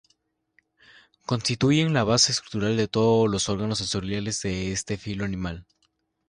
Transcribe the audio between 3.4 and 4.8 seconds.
órganos sensoriales de